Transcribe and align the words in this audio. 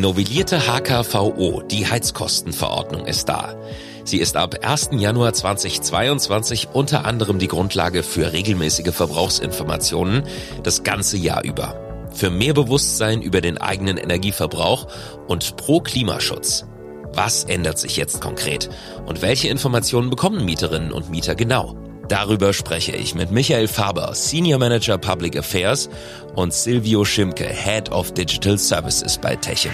novellierte 0.00 0.60
HKVO, 0.60 1.62
die 1.62 1.86
Heizkostenverordnung, 1.86 3.06
ist 3.06 3.28
da. 3.28 3.54
Sie 4.04 4.18
ist 4.18 4.36
ab 4.36 4.56
1. 4.62 4.90
Januar 4.92 5.32
2022 5.32 6.68
unter 6.72 7.04
anderem 7.04 7.38
die 7.38 7.48
Grundlage 7.48 8.02
für 8.02 8.32
regelmäßige 8.32 8.92
Verbrauchsinformationen 8.94 10.24
das 10.62 10.82
ganze 10.82 11.16
Jahr 11.16 11.44
über. 11.44 12.08
Für 12.12 12.30
mehr 12.30 12.54
Bewusstsein 12.54 13.22
über 13.22 13.40
den 13.40 13.58
eigenen 13.58 13.96
Energieverbrauch 13.96 14.88
und 15.28 15.56
pro 15.56 15.80
Klimaschutz. 15.80 16.64
Was 17.12 17.44
ändert 17.44 17.78
sich 17.78 17.96
jetzt 17.96 18.20
konkret? 18.20 18.68
Und 19.06 19.22
welche 19.22 19.48
Informationen 19.48 20.10
bekommen 20.10 20.44
Mieterinnen 20.44 20.92
und 20.92 21.10
Mieter 21.10 21.34
genau? 21.34 21.76
Darüber 22.10 22.52
spreche 22.52 22.90
ich 22.90 23.14
mit 23.14 23.30
Michael 23.30 23.68
Faber, 23.68 24.16
Senior 24.16 24.58
Manager 24.58 24.98
Public 24.98 25.36
Affairs 25.36 25.88
und 26.34 26.52
Silvio 26.52 27.04
Schimke, 27.04 27.46
Head 27.46 27.92
of 27.92 28.12
Digital 28.12 28.58
Services 28.58 29.16
bei 29.16 29.36
Techem. 29.36 29.70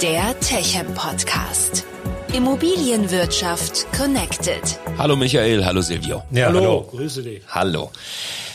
Der 0.00 0.38
Techem 0.38 0.86
Podcast. 0.94 1.84
Immobilienwirtschaft 2.32 3.88
connected. 3.92 4.78
Hallo 4.98 5.16
Michael, 5.16 5.64
hallo 5.64 5.80
Silvio. 5.80 6.22
Ja, 6.30 6.46
hallo, 6.46 6.60
hallo. 6.60 6.88
grüße 6.92 7.24
dich. 7.24 7.42
Hallo. 7.48 7.90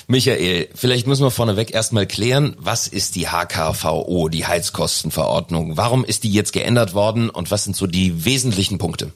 Michael, 0.08 0.70
vielleicht 0.74 1.06
müssen 1.06 1.24
wir 1.24 1.32
vorneweg 1.32 1.74
erstmal 1.74 2.08
klären, 2.08 2.56
was 2.58 2.88
ist 2.88 3.16
die 3.16 3.28
HKVO, 3.28 4.30
die 4.30 4.46
Heizkostenverordnung? 4.46 5.76
Warum 5.76 6.06
ist 6.06 6.24
die 6.24 6.32
jetzt 6.32 6.54
geändert 6.54 6.94
worden 6.94 7.30
und 7.30 7.52
was 7.52 7.66
sind 7.66 7.76
so 7.76 7.86
die 7.86 8.24
wesentlichen 8.24 8.78
Punkte? 8.78 9.12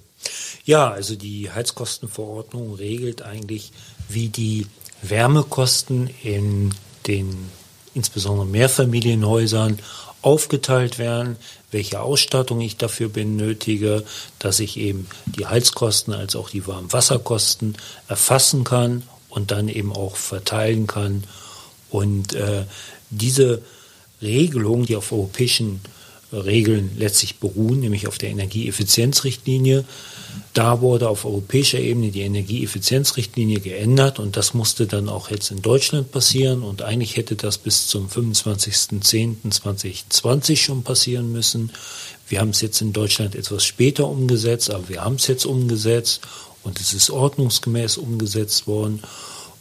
Ja, 0.67 0.91
also 0.91 1.15
die 1.15 1.49
Heizkostenverordnung 1.49 2.75
regelt 2.75 3.21
eigentlich, 3.21 3.71
wie 4.09 4.27
die 4.27 4.67
Wärmekosten 5.01 6.09
in 6.23 6.73
den 7.07 7.49
insbesondere 7.93 8.45
Mehrfamilienhäusern 8.45 9.79
aufgeteilt 10.21 10.99
werden, 10.99 11.37
welche 11.71 12.01
Ausstattung 12.01 12.59
ich 12.59 12.75
dafür 12.75 13.07
benötige, 13.07 14.03
dass 14.39 14.59
ich 14.59 14.75
eben 14.75 15.07
die 15.25 15.45
Heizkosten 15.45 16.13
als 16.13 16.35
auch 16.35 16.49
die 16.49 16.67
Warmwasserkosten 16.67 17.77
erfassen 18.09 18.65
kann 18.65 19.03
und 19.29 19.51
dann 19.51 19.69
eben 19.69 19.93
auch 19.93 20.17
verteilen 20.17 20.85
kann. 20.85 21.23
Und 21.89 22.33
äh, 22.33 22.65
diese 23.09 23.61
Regelung, 24.21 24.85
die 24.85 24.97
auf 24.97 25.13
europäischen 25.13 25.79
Regeln 26.31 26.91
letztlich 26.97 27.39
beruhen, 27.39 27.79
nämlich 27.79 28.07
auf 28.07 28.17
der 28.17 28.29
Energieeffizienzrichtlinie, 28.29 29.85
da 30.53 30.81
wurde 30.81 31.09
auf 31.09 31.25
europäischer 31.25 31.79
Ebene 31.79 32.11
die 32.11 32.21
Energieeffizienzrichtlinie 32.21 33.59
geändert 33.59 34.19
und 34.19 34.37
das 34.37 34.53
musste 34.53 34.85
dann 34.87 35.09
auch 35.09 35.29
jetzt 35.29 35.51
in 35.51 35.61
Deutschland 35.61 36.11
passieren 36.11 36.63
und 36.63 36.81
eigentlich 36.81 37.15
hätte 37.15 37.35
das 37.35 37.57
bis 37.57 37.87
zum 37.87 38.07
25.10.2020 38.07 40.57
schon 40.57 40.83
passieren 40.83 41.31
müssen. 41.31 41.71
Wir 42.27 42.41
haben 42.41 42.49
es 42.49 42.61
jetzt 42.61 42.81
in 42.81 42.91
Deutschland 42.91 43.35
etwas 43.35 43.65
später 43.65 44.07
umgesetzt, 44.07 44.71
aber 44.71 44.89
wir 44.89 45.03
haben 45.03 45.15
es 45.15 45.27
jetzt 45.27 45.45
umgesetzt 45.45 46.21
und 46.63 46.79
es 46.79 46.93
ist 46.93 47.09
ordnungsgemäß 47.09 47.97
umgesetzt 47.97 48.67
worden. 48.67 49.01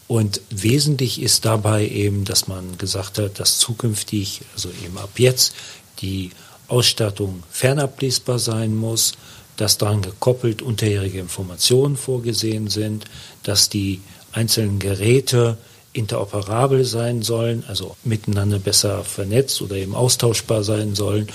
Und 0.08 0.40
wesentlich 0.50 1.20
ist 1.20 1.44
dabei 1.44 1.88
eben, 1.88 2.24
dass 2.24 2.48
man 2.48 2.78
gesagt 2.78 3.18
hat, 3.18 3.40
dass 3.40 3.58
zukünftig, 3.58 4.42
also 4.54 4.68
eben 4.84 4.96
ab 4.98 5.18
jetzt, 5.18 5.54
die 6.00 6.30
Ausstattung 6.68 7.42
fernablesbar 7.50 8.38
sein 8.38 8.76
muss, 8.76 9.12
dass 9.56 9.78
daran 9.78 10.02
gekoppelt 10.02 10.62
unterjährige 10.62 11.18
Informationen 11.18 11.96
vorgesehen 11.96 12.68
sind, 12.68 13.04
dass 13.42 13.68
die 13.68 14.00
einzelnen 14.32 14.78
Geräte 14.78 15.56
interoperabel 15.92 16.84
sein 16.84 17.22
sollen, 17.22 17.64
also 17.68 17.96
miteinander 18.04 18.58
besser 18.58 19.02
vernetzt 19.02 19.62
oder 19.62 19.76
eben 19.76 19.94
austauschbar 19.94 20.62
sein 20.62 20.94
sollen. 20.94 21.28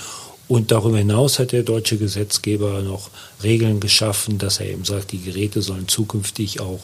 Und 0.48 0.70
darüber 0.70 0.98
hinaus 0.98 1.38
hat 1.38 1.52
der 1.52 1.62
deutsche 1.62 1.96
Gesetzgeber 1.96 2.82
noch 2.82 3.10
Regeln 3.42 3.80
geschaffen, 3.80 4.38
dass 4.38 4.60
er 4.60 4.66
eben 4.66 4.84
sagt, 4.84 5.12
die 5.12 5.22
Geräte 5.22 5.62
sollen 5.62 5.88
zukünftig 5.88 6.60
auch 6.60 6.80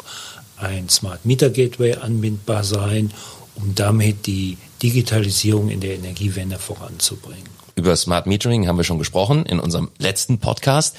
ein 0.56 0.88
Smart 0.88 1.24
Meter 1.24 1.50
Gateway 1.50 1.94
anbindbar 1.94 2.64
sein, 2.64 3.12
um 3.54 3.74
damit 3.74 4.26
die 4.26 4.56
Digitalisierung 4.82 5.68
in 5.68 5.80
der 5.80 5.94
Energiewende 5.94 6.58
voranzubringen. 6.58 7.58
Über 7.78 7.94
Smart 7.94 8.26
Metering 8.26 8.66
haben 8.66 8.76
wir 8.76 8.82
schon 8.82 8.98
gesprochen 8.98 9.46
in 9.46 9.60
unserem 9.60 9.88
letzten 9.98 10.38
Podcast. 10.38 10.96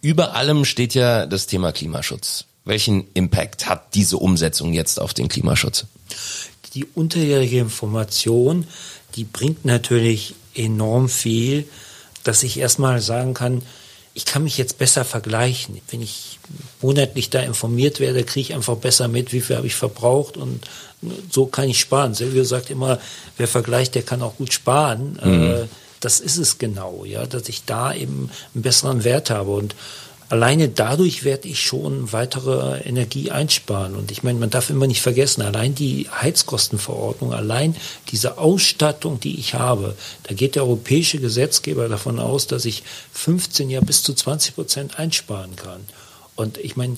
Über 0.00 0.36
allem 0.36 0.64
steht 0.64 0.94
ja 0.94 1.26
das 1.26 1.48
Thema 1.48 1.72
Klimaschutz. 1.72 2.44
Welchen 2.64 3.08
Impact 3.14 3.68
hat 3.68 3.96
diese 3.96 4.18
Umsetzung 4.18 4.72
jetzt 4.72 5.00
auf 5.00 5.12
den 5.12 5.26
Klimaschutz? 5.26 5.86
Die 6.74 6.84
unterjährige 6.84 7.58
Information, 7.58 8.68
die 9.16 9.24
bringt 9.24 9.64
natürlich 9.64 10.36
enorm 10.54 11.08
viel, 11.08 11.66
dass 12.22 12.44
ich 12.44 12.60
erstmal 12.60 13.00
sagen 13.00 13.34
kann, 13.34 13.62
ich 14.14 14.24
kann 14.24 14.44
mich 14.44 14.56
jetzt 14.56 14.78
besser 14.78 15.04
vergleichen. 15.04 15.80
Wenn 15.90 16.00
ich 16.00 16.38
monatlich 16.80 17.28
da 17.28 17.40
informiert 17.40 17.98
werde, 17.98 18.22
kriege 18.22 18.50
ich 18.50 18.54
einfach 18.54 18.76
besser 18.76 19.08
mit, 19.08 19.32
wie 19.32 19.40
viel 19.40 19.56
habe 19.56 19.66
ich 19.66 19.74
verbraucht 19.74 20.36
und 20.36 20.62
so 21.28 21.46
kann 21.46 21.68
ich 21.68 21.80
sparen. 21.80 22.14
Silvio 22.14 22.44
sagt 22.44 22.70
immer, 22.70 23.00
wer 23.36 23.48
vergleicht, 23.48 23.96
der 23.96 24.02
kann 24.02 24.22
auch 24.22 24.36
gut 24.36 24.52
sparen. 24.52 25.18
Mhm. 25.20 25.68
Äh, 26.04 26.14
das 26.14 26.20
ist 26.20 26.36
es 26.36 26.58
genau, 26.58 27.04
ja, 27.04 27.26
dass 27.26 27.48
ich 27.48 27.64
da 27.64 27.94
eben 27.94 28.30
einen 28.54 28.62
besseren 28.62 29.04
Wert 29.04 29.30
habe 29.30 29.50
und 29.50 29.74
alleine 30.28 30.68
dadurch 30.68 31.24
werde 31.24 31.48
ich 31.48 31.62
schon 31.62 32.12
weitere 32.12 32.80
Energie 32.80 33.30
einsparen. 33.30 33.94
Und 33.94 34.10
ich 34.10 34.22
meine, 34.22 34.38
man 34.38 34.50
darf 34.50 34.70
immer 34.70 34.86
nicht 34.86 35.02
vergessen, 35.02 35.42
allein 35.42 35.74
die 35.74 36.08
Heizkostenverordnung, 36.10 37.32
allein 37.32 37.76
diese 38.10 38.38
Ausstattung, 38.38 39.20
die 39.20 39.38
ich 39.38 39.54
habe, 39.54 39.94
da 40.24 40.34
geht 40.34 40.54
der 40.54 40.64
europäische 40.64 41.18
Gesetzgeber 41.18 41.88
davon 41.88 42.18
aus, 42.18 42.46
dass 42.46 42.64
ich 42.64 42.82
15 43.12 43.70
ja 43.70 43.80
bis 43.80 44.02
zu 44.02 44.14
20 44.14 44.54
Prozent 44.54 44.98
einsparen 44.98 45.56
kann. 45.56 45.80
Und 46.36 46.58
ich 46.58 46.76
meine, 46.76 46.96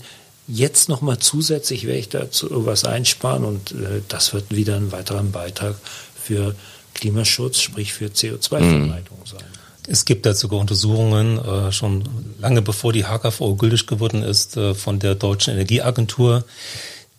jetzt 0.48 0.88
nochmal 0.88 1.18
zusätzlich 1.18 1.86
werde 1.86 1.98
ich 1.98 2.08
dazu 2.08 2.48
was 2.64 2.84
einsparen 2.84 3.44
und 3.44 3.72
äh, 3.72 4.02
das 4.08 4.32
wird 4.32 4.54
wieder 4.54 4.76
ein 4.76 4.92
weiterer 4.92 5.22
Beitrag 5.24 5.76
für 6.14 6.54
Klimaschutz, 6.96 7.60
sprich 7.60 7.92
für 7.92 8.06
CO2-Vermeidung 8.06 9.18
sein. 9.24 9.44
Es 9.88 10.04
gibt 10.04 10.26
dazu 10.26 10.48
Untersuchungen, 10.48 11.38
äh, 11.38 11.70
schon 11.70 12.08
lange 12.40 12.62
bevor 12.62 12.92
die 12.92 13.04
HKV 13.04 13.56
gültig 13.56 13.86
geworden 13.86 14.22
ist, 14.22 14.56
äh, 14.56 14.74
von 14.74 14.98
der 14.98 15.14
Deutschen 15.14 15.54
Energieagentur. 15.54 16.44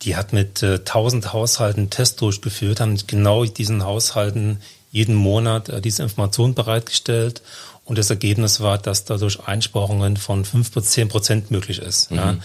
Die 0.01 0.15
hat 0.15 0.33
mit 0.33 0.63
äh, 0.63 0.75
1000 0.75 1.31
Haushalten 1.31 1.89
Tests 1.89 2.17
durchgeführt, 2.17 2.81
haben 2.81 2.97
genau 3.07 3.45
diesen 3.45 3.83
Haushalten 3.83 4.59
jeden 4.91 5.15
Monat 5.15 5.69
äh, 5.69 5.81
diese 5.81 6.03
Information 6.03 6.55
bereitgestellt. 6.55 7.41
Und 7.85 7.97
das 7.97 8.09
Ergebnis 8.09 8.59
war, 8.59 8.77
dass 8.77 9.05
dadurch 9.05 9.39
Einsparungen 9.47 10.17
von 10.17 10.43
fünf 10.43 10.71
bis 10.71 10.89
zehn 10.91 11.07
Prozent 11.07 11.51
möglich 11.51 11.79
ist. 11.79 12.11
Mhm. 12.11 12.17
Ja. 12.17 12.35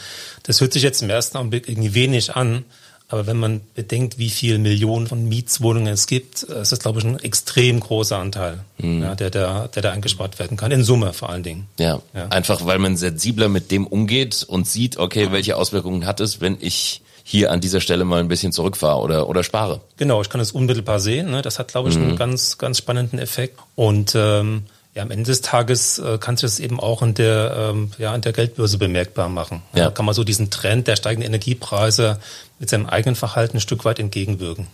Das 0.44 0.60
hört 0.60 0.72
sich 0.72 0.84
jetzt 0.84 1.02
im 1.02 1.10
ersten 1.10 1.36
Augenblick 1.36 1.68
irgendwie 1.68 1.94
wenig 1.94 2.36
an. 2.36 2.64
Aber 3.12 3.26
wenn 3.26 3.36
man 3.36 3.60
bedenkt, 3.74 4.16
wie 4.16 4.30
viele 4.30 4.58
Millionen 4.58 5.06
von 5.06 5.28
Mietswohnungen 5.28 5.92
es 5.92 6.06
gibt, 6.06 6.48
äh, 6.48 6.62
ist 6.62 6.72
das, 6.72 6.78
glaube 6.78 6.98
ich, 6.98 7.04
ein 7.04 7.18
extrem 7.18 7.78
großer 7.78 8.16
Anteil, 8.16 8.60
mhm. 8.78 9.02
ja, 9.02 9.14
der, 9.14 9.28
der, 9.28 9.68
der 9.68 9.82
da 9.82 9.92
eingespart 9.92 10.38
werden 10.38 10.56
kann. 10.56 10.72
In 10.72 10.82
Summe 10.82 11.12
vor 11.12 11.28
allen 11.28 11.42
Dingen. 11.42 11.66
Ja, 11.78 12.00
ja, 12.14 12.28
einfach 12.28 12.64
weil 12.64 12.78
man 12.78 12.96
sensibler 12.96 13.50
mit 13.50 13.70
dem 13.70 13.86
umgeht 13.86 14.44
und 14.48 14.66
sieht, 14.66 14.96
okay, 14.96 15.30
welche 15.30 15.58
Auswirkungen 15.58 16.06
hat 16.06 16.20
es, 16.20 16.40
wenn 16.40 16.56
ich 16.58 17.02
hier 17.22 17.52
an 17.52 17.60
dieser 17.60 17.82
Stelle 17.82 18.06
mal 18.06 18.20
ein 18.20 18.28
bisschen 18.28 18.50
zurückfahre 18.50 19.00
oder, 19.00 19.28
oder 19.28 19.44
spare. 19.44 19.82
Genau, 19.98 20.22
ich 20.22 20.30
kann 20.30 20.40
es 20.40 20.52
unmittelbar 20.52 20.98
sehen. 20.98 21.30
Ne? 21.30 21.42
Das 21.42 21.58
hat, 21.58 21.68
glaube 21.68 21.90
ich, 21.90 21.96
mhm. 21.96 22.04
einen 22.04 22.16
ganz, 22.16 22.56
ganz 22.56 22.78
spannenden 22.78 23.18
Effekt. 23.18 23.58
Und 23.74 24.14
ähm, 24.16 24.64
ja, 24.94 25.02
am 25.02 25.10
Ende 25.10 25.24
des 25.24 25.40
Tages 25.40 25.98
äh, 25.98 26.18
kannst 26.20 26.42
du 26.42 26.46
das 26.46 26.60
eben 26.60 26.78
auch 26.78 27.00
in 27.02 27.14
der, 27.14 27.70
ähm, 27.70 27.92
ja, 27.96 28.14
in 28.14 28.20
der 28.20 28.32
Geldbörse 28.32 28.76
bemerkbar 28.76 29.28
machen. 29.30 29.62
Ja. 29.74 29.84
Da 29.84 29.90
kann 29.90 30.04
man 30.04 30.14
so 30.14 30.22
diesen 30.22 30.50
Trend 30.50 30.86
der 30.86 30.96
steigenden 30.96 31.28
Energiepreise 31.28 32.18
mit 32.62 32.70
seinem 32.70 32.86
eigenen 32.86 33.16
Verhalten 33.16 33.56
ein 33.56 33.60
Stück 33.60 33.84
weit 33.84 33.98
entgegenwirken. 33.98 34.68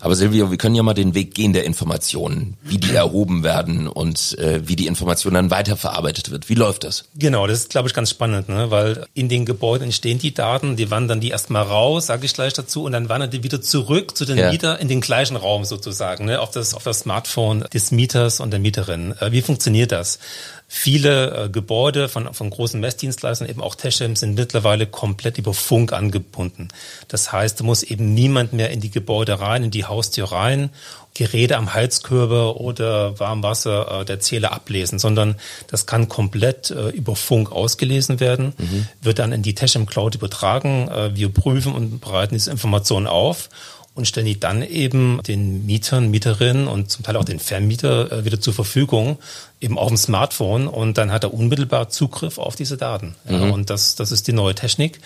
Aber 0.00 0.14
Silvio, 0.14 0.52
wir 0.52 0.58
können 0.58 0.76
ja 0.76 0.84
mal 0.84 0.94
den 0.94 1.14
Weg 1.14 1.34
gehen 1.34 1.52
der 1.52 1.64
Informationen, 1.64 2.56
wie 2.62 2.78
die 2.78 2.94
erhoben 2.94 3.42
werden 3.42 3.88
und 3.88 4.38
äh, 4.38 4.60
wie 4.68 4.76
die 4.76 4.86
Information 4.86 5.34
dann 5.34 5.50
weiterverarbeitet 5.50 6.30
wird. 6.30 6.48
Wie 6.48 6.54
läuft 6.54 6.84
das? 6.84 7.04
Genau, 7.16 7.48
das 7.48 7.62
ist, 7.62 7.70
glaube 7.70 7.88
ich, 7.88 7.94
ganz 7.94 8.10
spannend, 8.10 8.48
ne? 8.48 8.70
weil 8.70 9.06
in 9.14 9.28
den 9.28 9.44
Gebäuden 9.44 9.86
entstehen 9.86 10.20
die 10.20 10.32
Daten, 10.32 10.76
die 10.76 10.92
wandern 10.92 11.20
die 11.20 11.30
erstmal 11.30 11.64
raus, 11.64 12.06
sage 12.06 12.26
ich 12.26 12.32
gleich 12.32 12.52
dazu, 12.52 12.84
und 12.84 12.92
dann 12.92 13.08
wandern 13.08 13.32
die 13.32 13.42
wieder 13.42 13.60
zurück 13.60 14.16
zu 14.16 14.24
den 14.24 14.38
ja. 14.38 14.52
Mieter 14.52 14.78
in 14.78 14.86
den 14.86 15.00
gleichen 15.00 15.36
Raum 15.36 15.64
sozusagen, 15.64 16.26
ne? 16.26 16.40
auf, 16.40 16.52
das, 16.52 16.74
auf 16.74 16.84
das 16.84 17.00
Smartphone 17.00 17.64
des 17.74 17.90
Mieters 17.90 18.38
und 18.38 18.52
der 18.52 18.60
Mieterin. 18.60 19.16
Äh, 19.18 19.32
wie 19.32 19.42
funktioniert 19.42 19.90
das? 19.90 20.20
Viele 20.74 21.36
äh, 21.36 21.48
Gebäude 21.50 22.08
von, 22.08 22.32
von 22.32 22.48
großen 22.48 22.80
Messdienstleistern, 22.80 23.46
eben 23.46 23.60
auch 23.60 23.74
Techem, 23.74 24.16
sind 24.16 24.36
mittlerweile 24.36 24.86
komplett 24.86 25.36
über 25.36 25.52
Funk 25.52 25.92
angebunden. 25.92 26.68
Das 27.08 27.30
heißt, 27.30 27.60
da 27.60 27.64
muss 27.64 27.82
eben 27.82 28.14
niemand 28.14 28.54
mehr 28.54 28.70
in 28.70 28.80
die 28.80 28.90
Gebäude 28.90 29.38
rein, 29.38 29.64
in 29.64 29.70
die 29.70 29.84
Haustür 29.84 30.32
rein, 30.32 30.70
Geräte 31.12 31.58
am 31.58 31.74
Heizkörper 31.74 32.58
oder 32.58 33.20
Warmwasser 33.20 34.00
äh, 34.00 34.04
der 34.06 34.20
Zähler 34.20 34.54
ablesen, 34.54 34.98
sondern 34.98 35.36
das 35.66 35.84
kann 35.84 36.08
komplett 36.08 36.70
äh, 36.70 36.88
über 36.88 37.16
Funk 37.16 37.52
ausgelesen 37.52 38.18
werden, 38.18 38.54
mhm. 38.56 38.88
wird 39.02 39.18
dann 39.18 39.32
in 39.32 39.42
die 39.42 39.54
Techem 39.54 39.84
Cloud 39.84 40.14
übertragen. 40.14 40.88
Äh, 40.88 41.14
wir 41.14 41.28
prüfen 41.28 41.74
und 41.74 42.00
bereiten 42.00 42.34
diese 42.34 42.50
Informationen 42.50 43.06
auf 43.06 43.50
und 43.94 44.06
stellen 44.06 44.26
die 44.26 44.40
dann 44.40 44.62
eben 44.62 45.20
den 45.26 45.66
Mietern, 45.66 46.10
Mieterinnen 46.10 46.66
und 46.66 46.90
zum 46.90 47.04
Teil 47.04 47.16
auch 47.16 47.24
den 47.24 47.38
Vermieter 47.38 48.10
äh, 48.10 48.24
wieder 48.24 48.40
zur 48.40 48.54
Verfügung, 48.54 49.18
eben 49.60 49.78
auf 49.78 49.88
dem 49.88 49.96
Smartphone 49.96 50.66
und 50.66 50.98
dann 50.98 51.12
hat 51.12 51.24
er 51.24 51.34
unmittelbar 51.34 51.90
Zugriff 51.90 52.38
auf 52.38 52.56
diese 52.56 52.76
Daten. 52.76 53.14
Mhm. 53.24 53.32
Ja, 53.34 53.50
und 53.50 53.70
das, 53.70 53.94
das 53.94 54.12
ist 54.12 54.28
die 54.28 54.32
neue 54.32 54.54
Technik. 54.54 55.00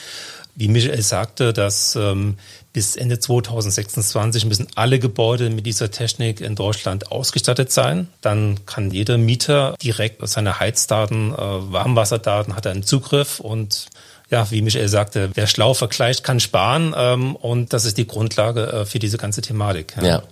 Wie 0.58 0.68
Michael 0.68 1.02
sagte, 1.02 1.52
dass 1.52 1.96
ähm, 1.96 2.36
bis 2.72 2.96
Ende 2.96 3.18
2026 3.18 4.46
müssen 4.46 4.68
alle 4.74 4.98
Gebäude 4.98 5.50
mit 5.50 5.66
dieser 5.66 5.90
Technik 5.90 6.40
in 6.40 6.54
Deutschland 6.54 7.12
ausgestattet 7.12 7.70
sein. 7.72 8.08
Dann 8.22 8.64
kann 8.64 8.90
jeder 8.90 9.18
Mieter 9.18 9.74
direkt 9.82 10.26
seine 10.26 10.58
Heizdaten, 10.58 11.34
äh, 11.34 11.36
Warmwasserdaten 11.36 12.56
hat 12.56 12.66
einen 12.66 12.84
Zugriff 12.84 13.38
und 13.40 13.88
ja, 14.28 14.50
wie 14.50 14.60
Michael 14.60 14.88
sagte, 14.88 15.30
wer 15.34 15.46
schlau 15.46 15.74
vergleicht, 15.74 16.24
kann 16.24 16.40
sparen. 16.40 16.94
Ähm, 16.96 17.36
und 17.36 17.72
das 17.72 17.84
ist 17.84 17.96
die 17.96 18.06
Grundlage 18.06 18.66
äh, 18.66 18.84
für 18.84 18.98
diese 18.98 19.18
ganze 19.18 19.40
Thematik. 19.40 19.94
Ja. 19.98 20.06
ja. 20.06 20.22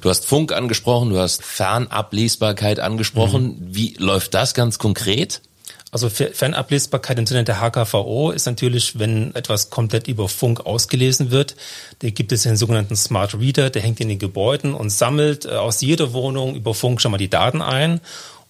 Du 0.00 0.10
hast 0.10 0.26
Funk 0.26 0.52
angesprochen, 0.52 1.10
du 1.10 1.18
hast 1.18 1.44
Fernablesbarkeit 1.44 2.80
angesprochen. 2.80 3.46
Mhm. 3.46 3.74
Wie 3.74 3.94
läuft 3.98 4.34
das 4.34 4.54
ganz 4.54 4.78
konkret? 4.78 5.40
Also 5.92 6.08
Fernablesbarkeit 6.08 7.18
im 7.18 7.26
Sinne 7.26 7.42
der 7.42 7.60
HKVO 7.60 8.30
ist 8.30 8.46
natürlich, 8.46 9.00
wenn 9.00 9.34
etwas 9.34 9.70
komplett 9.70 10.06
über 10.06 10.28
Funk 10.28 10.64
ausgelesen 10.64 11.32
wird. 11.32 11.56
Da 11.98 12.10
gibt 12.10 12.30
es 12.30 12.44
den 12.44 12.56
sogenannten 12.56 12.94
Smart 12.94 13.34
Reader, 13.34 13.70
der 13.70 13.82
hängt 13.82 13.98
in 13.98 14.08
den 14.08 14.20
Gebäuden 14.20 14.74
und 14.74 14.90
sammelt 14.90 15.46
äh, 15.46 15.50
aus 15.50 15.80
jeder 15.80 16.12
Wohnung 16.12 16.54
über 16.54 16.74
Funk 16.74 17.00
schon 17.00 17.10
mal 17.10 17.18
die 17.18 17.30
Daten 17.30 17.60
ein 17.60 18.00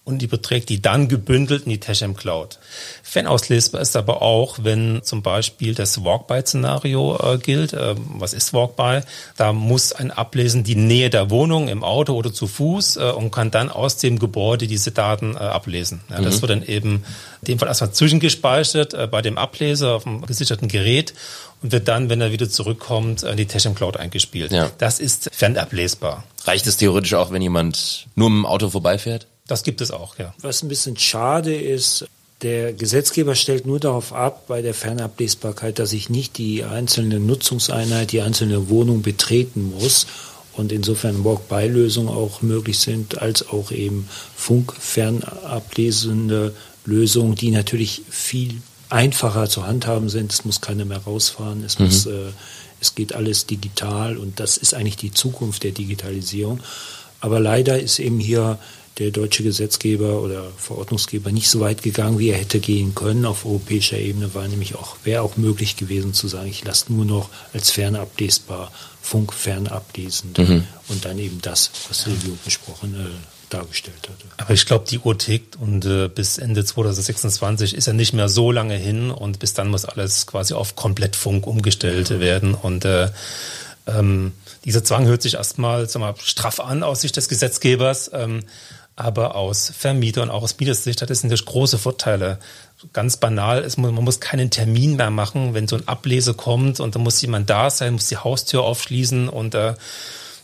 und 0.03 0.23
überträgt 0.23 0.69
die 0.69 0.81
dann 0.81 1.07
gebündelt 1.07 1.65
in 1.65 1.69
die 1.69 1.79
Techem 1.79 2.15
Cloud. 2.15 2.57
Fanauslesbar 3.03 3.81
ist 3.81 3.95
aber 3.95 4.23
auch, 4.23 4.57
wenn 4.63 5.01
zum 5.03 5.21
Beispiel 5.21 5.75
das 5.75 6.03
Walk-by-Szenario 6.03 7.17
äh, 7.17 7.37
gilt. 7.37 7.73
Äh, 7.73 7.95
was 8.15 8.33
ist 8.33 8.51
Walk-by? 8.51 9.01
Da 9.37 9.53
muss 9.53 9.93
ein 9.93 10.09
Ablesen 10.09 10.63
die 10.63 10.75
Nähe 10.75 11.11
der 11.11 11.29
Wohnung 11.29 11.67
im 11.67 11.83
Auto 11.83 12.15
oder 12.15 12.33
zu 12.33 12.47
Fuß 12.47 12.97
äh, 12.97 13.11
und 13.11 13.31
kann 13.31 13.51
dann 13.51 13.69
aus 13.69 13.97
dem 13.97 14.17
Gebäude 14.17 14.65
diese 14.65 14.91
Daten 14.91 15.35
äh, 15.35 15.37
ablesen. 15.37 16.01
Ja, 16.09 16.19
das 16.19 16.37
mhm. 16.37 16.41
wird 16.41 16.51
dann 16.51 16.63
eben 16.63 17.03
in 17.41 17.45
dem 17.45 17.59
Fall 17.59 17.67
erstmal 17.67 17.91
zwischengespeichert 17.91 18.95
äh, 18.95 19.05
bei 19.05 19.21
dem 19.21 19.37
Ableser 19.37 19.95
auf 19.95 20.03
dem 20.03 20.25
gesicherten 20.25 20.67
Gerät 20.67 21.13
und 21.61 21.71
wird 21.71 21.87
dann, 21.87 22.09
wenn 22.09 22.21
er 22.21 22.31
wieder 22.31 22.49
zurückkommt, 22.49 23.21
in 23.21 23.37
die 23.37 23.45
Techem 23.45 23.75
Cloud 23.75 23.97
eingespielt. 23.97 24.51
Ja. 24.51 24.71
Das 24.79 24.99
ist 24.99 25.29
fernablesbar. 25.31 26.23
Reicht 26.45 26.65
es 26.65 26.77
theoretisch 26.77 27.13
auch, 27.13 27.31
wenn 27.31 27.43
jemand 27.43 28.07
nur 28.15 28.31
mit 28.31 28.39
dem 28.39 28.45
Auto 28.47 28.71
vorbeifährt? 28.71 29.27
Das 29.47 29.63
gibt 29.63 29.81
es 29.81 29.91
auch, 29.91 30.17
ja. 30.17 30.33
Was 30.41 30.63
ein 30.63 30.69
bisschen 30.69 30.97
schade 30.97 31.55
ist, 31.55 32.05
der 32.41 32.73
Gesetzgeber 32.73 33.35
stellt 33.35 33.67
nur 33.67 33.79
darauf 33.79 34.13
ab, 34.13 34.47
bei 34.47 34.63
der 34.63 34.73
Fernablesbarkeit, 34.73 35.77
dass 35.77 35.93
ich 35.93 36.09
nicht 36.09 36.37
die 36.37 36.63
einzelne 36.63 37.19
Nutzungseinheit, 37.19 38.11
die 38.11 38.21
einzelne 38.21 38.69
Wohnung 38.69 39.03
betreten 39.03 39.73
muss 39.79 40.07
und 40.53 40.71
insofern 40.71 41.23
Walk-by-Lösungen 41.23 42.09
auch 42.09 42.41
möglich 42.41 42.79
sind, 42.79 43.21
als 43.21 43.47
auch 43.49 43.71
eben 43.71 44.09
funkfernablesende 44.35 46.55
Lösungen, 46.85 47.35
die 47.35 47.51
natürlich 47.51 48.01
viel 48.09 48.63
einfacher 48.89 49.47
zu 49.47 49.67
handhaben 49.67 50.09
sind. 50.09 50.33
Es 50.33 50.43
muss 50.43 50.61
keiner 50.61 50.85
mehr 50.85 50.97
rausfahren, 50.99 51.63
es, 51.63 51.77
mhm. 51.77 51.85
muss, 51.85 52.07
äh, 52.07 52.31
es 52.79 52.95
geht 52.95 53.13
alles 53.13 53.45
digital 53.45 54.17
und 54.17 54.39
das 54.39 54.57
ist 54.57 54.73
eigentlich 54.73 54.97
die 54.97 55.13
Zukunft 55.13 55.61
der 55.63 55.69
Digitalisierung. 55.71 56.59
Aber 57.19 57.39
leider 57.39 57.79
ist 57.79 57.99
eben 57.99 58.19
hier 58.19 58.57
der 58.97 59.11
deutsche 59.11 59.43
Gesetzgeber 59.43 60.21
oder 60.21 60.51
Verordnungsgeber 60.57 61.31
nicht 61.31 61.49
so 61.49 61.61
weit 61.61 61.81
gegangen, 61.81 62.19
wie 62.19 62.29
er 62.29 62.37
hätte 62.37 62.59
gehen 62.59 62.93
können. 62.93 63.25
Auf 63.25 63.45
europäischer 63.45 63.97
Ebene 63.97 64.33
war 64.33 64.47
nämlich 64.47 64.75
auch, 64.75 64.97
wäre 65.03 65.21
auch 65.21 65.37
möglich 65.37 65.77
gewesen 65.77 66.13
zu 66.13 66.27
sagen, 66.27 66.49
ich 66.49 66.63
lasse 66.63 66.91
nur 66.91 67.05
noch 67.05 67.29
als 67.53 67.71
fernablesbar 67.71 68.71
Funk 69.01 69.33
fernablesend 69.33 70.37
mhm. 70.37 70.63
und 70.89 71.05
dann 71.05 71.17
eben 71.17 71.41
das, 71.41 71.71
was 71.87 72.03
Silvio 72.03 72.37
besprochen 72.45 72.93
äh, 72.95 73.09
dargestellt 73.49 73.97
hatte. 74.03 74.25
Aber 74.37 74.53
ich 74.53 74.65
glaube, 74.65 74.85
die 74.87 74.99
Uhr 74.99 75.17
tickt 75.17 75.55
und 75.55 75.85
äh, 75.85 76.07
bis 76.07 76.37
Ende 76.37 76.63
2026 76.63 77.73
ist 77.73 77.87
ja 77.87 77.93
nicht 77.93 78.13
mehr 78.13 78.29
so 78.29 78.51
lange 78.51 78.75
hin 78.75 79.09
und 79.09 79.39
bis 79.39 79.53
dann 79.53 79.69
muss 79.69 79.85
alles 79.85 80.27
quasi 80.27 80.53
auf 80.53 80.75
Komplettfunk 80.75 81.47
umgestellt 81.47 82.09
ja. 82.09 82.19
werden 82.19 82.53
und 82.53 82.85
äh, 82.85 83.09
ähm, 83.87 84.33
dieser 84.65 84.83
Zwang 84.83 85.05
hört 85.05 85.21
sich 85.21 85.35
erstmal 85.35 85.87
mal, 85.97 86.15
straff 86.23 86.59
an 86.59 86.83
aus 86.83 87.01
Sicht 87.01 87.17
des 87.17 87.27
Gesetzgebers. 87.27 88.11
Ähm, 88.13 88.41
aber 89.01 89.35
aus 89.35 89.71
Vermieter 89.75 90.21
und 90.21 90.29
auch 90.29 90.43
aus 90.43 90.57
Mietersicht 90.59 91.01
hat 91.01 91.09
es 91.09 91.23
natürlich 91.23 91.45
große 91.45 91.77
Vorteile. 91.77 92.39
Ganz 92.93 93.17
banal, 93.17 93.61
ist, 93.61 93.77
man 93.77 93.93
muss 93.93 94.19
keinen 94.19 94.49
Termin 94.49 94.95
mehr 94.95 95.11
machen, 95.11 95.53
wenn 95.53 95.67
so 95.67 95.75
ein 95.75 95.87
Ablese 95.87 96.33
kommt 96.33 96.79
und 96.79 96.95
da 96.95 96.99
muss 96.99 97.21
jemand 97.21 97.49
da 97.49 97.69
sein, 97.69 97.93
muss 97.93 98.07
die 98.07 98.17
Haustür 98.17 98.63
aufschließen 98.63 99.29
und 99.29 99.53
äh, 99.53 99.75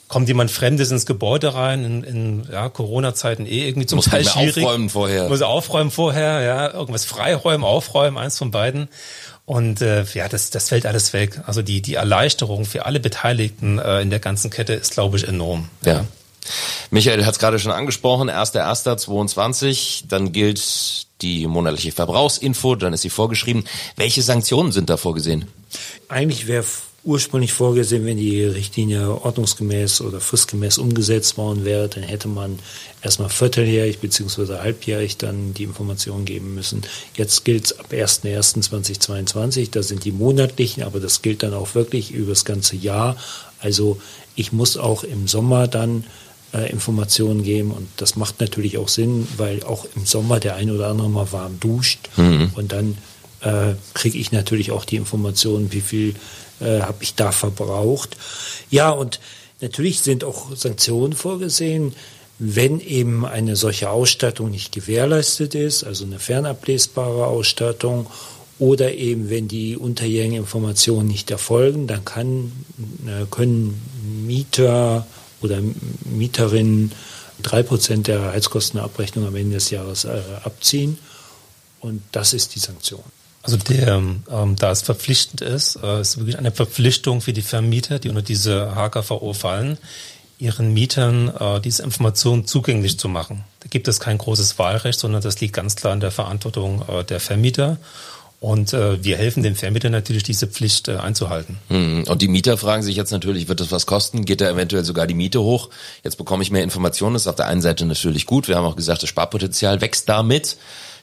kommt 0.07 0.27
jemand 0.27 0.51
Fremdes 0.51 0.91
ins 0.91 1.05
Gebäude 1.05 1.53
rein, 1.53 1.83
in, 1.83 2.03
in 2.03 2.47
ja, 2.51 2.69
Corona-Zeiten 2.69 3.45
eh 3.45 3.67
irgendwie 3.67 3.87
zum 3.87 3.97
muss 3.97 4.05
Teil 4.05 4.23
schwierig. 4.23 4.63
aufräumen 4.63 4.89
vorher. 4.89 5.29
Muss 5.29 5.41
aufräumen 5.41 5.91
vorher, 5.91 6.41
ja, 6.41 6.73
irgendwas 6.73 7.05
freiräumen, 7.05 7.65
aufräumen, 7.65 8.17
eins 8.17 8.37
von 8.37 8.51
beiden. 8.51 8.87
Und 9.45 9.81
äh, 9.81 10.03
ja, 10.13 10.27
das, 10.27 10.49
das 10.49 10.69
fällt 10.69 10.85
alles 10.85 11.13
weg. 11.13 11.41
Also 11.45 11.61
die, 11.61 11.81
die 11.81 11.95
Erleichterung 11.95 12.65
für 12.65 12.85
alle 12.85 12.99
Beteiligten 12.99 13.79
äh, 13.79 14.01
in 14.01 14.09
der 14.09 14.19
ganzen 14.19 14.49
Kette 14.49 14.73
ist, 14.73 14.93
glaube 14.93 15.17
ich, 15.17 15.27
enorm. 15.27 15.69
Ja. 15.83 15.93
ja. 15.93 16.05
Michael 16.89 17.25
hat 17.25 17.33
es 17.33 17.39
gerade 17.39 17.59
schon 17.59 17.71
angesprochen, 17.71 18.29
1.1.22, 18.29 20.03
dann 20.07 20.31
gilt 20.31 21.07
die 21.21 21.47
monatliche 21.47 21.91
Verbrauchsinfo, 21.91 22.75
dann 22.75 22.93
ist 22.93 23.01
sie 23.01 23.09
vorgeschrieben. 23.09 23.65
Welche 23.95 24.21
Sanktionen 24.21 24.71
sind 24.71 24.89
da 24.89 24.97
vorgesehen? 24.97 25.45
Eigentlich 26.07 26.47
wäre 26.47 26.63
ursprünglich 27.07 27.53
vorgesehen, 27.53 28.05
wenn 28.05 28.17
die 28.17 28.43
Richtlinie 28.43 29.09
ordnungsgemäß 29.09 30.01
oder 30.01 30.19
fristgemäß 30.19 30.77
umgesetzt 30.77 31.37
worden 31.37 31.63
wäre, 31.63 31.87
dann 31.87 32.03
hätte 32.03 32.27
man 32.27 32.59
erstmal 33.01 33.29
vierteljährig 33.29 33.99
bzw. 33.99 34.57
halbjährig 34.57 35.17
dann 35.17 35.53
die 35.53 35.63
Informationen 35.63 36.25
geben 36.25 36.53
müssen. 36.53 36.81
Jetzt 37.15 37.45
gilt 37.45 37.65
es 37.65 37.79
ab 37.79 37.87
1.1.2022, 37.91 39.71
da 39.71 39.83
sind 39.83 40.03
die 40.03 40.11
monatlichen, 40.11 40.83
aber 40.83 40.99
das 40.99 41.21
gilt 41.21 41.43
dann 41.43 41.53
auch 41.53 41.75
wirklich 41.75 42.11
über 42.11 42.31
das 42.31 42.43
ganze 42.43 42.75
Jahr. 42.75 43.15
Also 43.59 44.01
ich 44.35 44.51
muss 44.51 44.75
auch 44.75 45.03
im 45.03 45.29
Sommer 45.29 45.67
dann 45.67 46.03
äh, 46.53 46.71
Informationen 46.71 47.43
geben. 47.43 47.71
Und 47.71 47.87
das 47.97 48.15
macht 48.15 48.39
natürlich 48.39 48.77
auch 48.77 48.87
Sinn, 48.87 49.27
weil 49.37 49.63
auch 49.63 49.85
im 49.95 50.05
Sommer 50.05 50.39
der 50.39 50.55
eine 50.55 50.73
oder 50.73 50.87
andere 50.87 51.09
mal 51.09 51.31
warm 51.31 51.59
duscht. 51.59 52.09
Mhm. 52.17 52.51
Und 52.55 52.71
dann 52.71 52.97
äh, 53.41 53.73
kriege 53.93 54.17
ich 54.17 54.31
natürlich 54.31 54.71
auch 54.71 54.85
die 54.85 54.95
Informationen, 54.95 55.71
wie 55.71 55.81
viel 55.81 56.15
äh, 56.59 56.81
habe 56.81 57.03
ich 57.03 57.15
da 57.15 57.31
verbraucht. 57.31 58.17
Ja, 58.69 58.89
und 58.89 59.19
natürlich 59.61 60.01
sind 60.01 60.23
auch 60.23 60.55
Sanktionen 60.55 61.13
vorgesehen, 61.13 61.93
wenn 62.39 62.79
eben 62.79 63.25
eine 63.25 63.55
solche 63.55 63.89
Ausstattung 63.89 64.51
nicht 64.51 64.71
gewährleistet 64.71 65.55
ist, 65.55 65.83
also 65.83 66.05
eine 66.05 66.19
fernablesbare 66.19 67.25
Ausstattung 67.25 68.07
oder 68.59 68.93
eben 68.93 69.29
wenn 69.29 69.47
die 69.47 69.75
unterjährigen 69.75 70.37
Informationen 70.37 71.07
nicht 71.07 71.31
erfolgen, 71.31 71.87
dann 71.87 72.05
kann, 72.05 72.51
äh, 73.05 73.25
können 73.29 73.81
Mieter 74.25 75.07
oder 75.41 75.59
Mieterinnen 76.05 76.91
drei 77.41 77.63
Prozent 77.63 78.07
der 78.07 78.31
Heizkostenabrechnung 78.31 79.27
am 79.27 79.35
Ende 79.35 79.55
des 79.55 79.69
Jahres 79.69 80.05
äh, 80.05 80.21
abziehen. 80.43 80.97
Und 81.79 82.01
das 82.11 82.33
ist 82.33 82.55
die 82.55 82.59
Sanktion. 82.59 83.03
Also 83.43 83.57
der, 83.57 83.87
ähm, 83.87 84.55
da 84.57 84.71
es 84.71 84.81
verpflichtend 84.81 85.41
ist, 85.41 85.77
äh, 85.81 86.01
ist 86.01 86.17
wirklich 86.17 86.37
eine 86.37 86.51
Verpflichtung 86.51 87.21
für 87.21 87.33
die 87.33 87.41
Vermieter, 87.41 87.99
die 87.99 88.09
unter 88.09 88.21
diese 88.21 88.75
HKVO 88.75 89.33
fallen, 89.33 89.77
ihren 90.39 90.73
Mietern 90.73 91.29
äh, 91.29 91.61
diese 91.61 91.83
Informationen 91.83 92.45
zugänglich 92.45 92.99
zu 92.99 93.07
machen. 93.07 93.43
Da 93.61 93.67
gibt 93.69 93.87
es 93.87 93.99
kein 93.99 94.17
großes 94.17 94.59
Wahlrecht, 94.59 94.99
sondern 94.99 95.21
das 95.21 95.39
liegt 95.39 95.53
ganz 95.53 95.75
klar 95.75 95.93
in 95.93 95.99
der 95.99 96.11
Verantwortung 96.11 96.83
äh, 96.89 97.03
der 97.03 97.19
Vermieter. 97.19 97.77
Und 98.39 98.71
äh, 98.73 99.03
wir 99.03 99.17
helfen 99.17 99.41
dem 99.41 99.55
Vermieter 99.55 99.89
natürlich, 99.89 100.21
diese 100.21 100.45
Pflicht 100.45 100.87
äh, 100.87 100.97
einzuhalten. 100.97 101.57
Hm. 101.69 102.03
Und 102.07 102.21
die 102.21 102.27
Mieter 102.27 102.57
fragen 102.57 102.83
sich 102.83 102.95
jetzt 102.95 103.11
natürlich, 103.11 103.47
wird 103.47 103.59
das 103.59 103.71
was 103.71 103.87
kosten? 103.87 104.25
Geht 104.25 104.41
da 104.41 104.49
eventuell 104.49 104.85
sogar 104.85 105.07
die 105.07 105.15
Miete 105.15 105.41
hoch? 105.41 105.69
Jetzt 106.03 106.17
bekomme 106.17 106.43
ich 106.43 106.51
mehr 106.51 106.63
Informationen. 106.63 107.13
Das 107.13 107.23
ist 107.23 107.27
auf 107.27 107.35
der 107.35 107.47
einen 107.47 107.61
Seite 107.61 107.85
natürlich 107.85 108.27
gut. 108.27 108.47
Wir 108.47 108.55
haben 108.55 108.65
auch 108.65 108.75
gesagt, 108.75 109.01
das 109.01 109.09
Sparpotenzial 109.09 109.81
wächst 109.81 110.07
damit. 110.07 110.57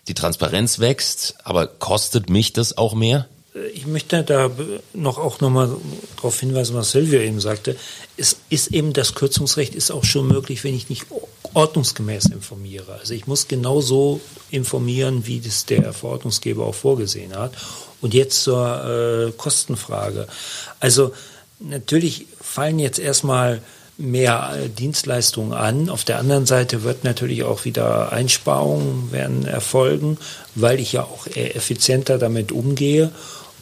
Die 0.06 0.14
Transparenz 0.14 0.78
wächst. 0.78 1.34
Aber 1.42 1.66
kostet 1.66 2.30
mich 2.30 2.52
das 2.52 2.78
auch 2.78 2.94
mehr? 2.94 3.26
ich 3.72 3.86
möchte 3.86 4.24
da 4.24 4.50
noch 4.92 5.18
auch 5.18 5.40
nochmal 5.40 5.70
darauf 6.16 6.40
hinweisen, 6.40 6.74
was 6.74 6.90
Silvia 6.90 7.20
eben 7.20 7.40
sagte. 7.40 7.76
Es 8.16 8.36
ist 8.50 8.72
eben 8.72 8.92
das 8.92 9.14
Kürzungsrecht 9.14 9.74
ist 9.74 9.92
auch 9.92 10.04
schon 10.04 10.26
möglich, 10.26 10.64
wenn 10.64 10.74
ich 10.74 10.88
nicht 10.88 11.06
ordnungsgemäß 11.54 12.26
informiere. 12.26 12.98
Also 13.00 13.14
ich 13.14 13.26
muss 13.26 13.48
genauso 13.48 14.20
informieren, 14.50 15.26
wie 15.26 15.40
das 15.40 15.64
der 15.64 15.92
Verordnungsgeber 15.92 16.66
auch 16.66 16.74
vorgesehen 16.74 17.34
hat. 17.36 17.52
Und 18.00 18.12
jetzt 18.12 18.42
zur 18.42 18.84
äh, 19.28 19.32
Kostenfrage. 19.32 20.26
Also 20.80 21.12
natürlich 21.60 22.26
fallen 22.40 22.78
jetzt 22.78 22.98
erstmal 22.98 23.62
mehr 23.96 24.56
äh, 24.56 24.68
Dienstleistungen 24.68 25.52
an. 25.52 25.88
Auf 25.88 26.04
der 26.04 26.18
anderen 26.18 26.46
Seite 26.46 26.82
wird 26.82 27.04
natürlich 27.04 27.44
auch 27.44 27.64
wieder 27.64 28.12
Einsparungen 28.12 29.12
werden 29.12 29.46
erfolgen, 29.46 30.18
weil 30.54 30.80
ich 30.80 30.92
ja 30.92 31.04
auch 31.04 31.26
effizienter 31.28 32.18
damit 32.18 32.52
umgehe. 32.52 33.10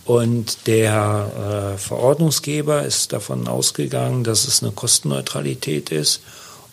Und 0.04 0.66
der 0.66 1.74
äh, 1.74 1.78
Verordnungsgeber 1.78 2.82
ist 2.82 3.12
davon 3.12 3.46
ausgegangen, 3.46 4.24
dass 4.24 4.48
es 4.48 4.62
eine 4.62 4.72
Kostenneutralität 4.72 5.90
ist 5.90 6.22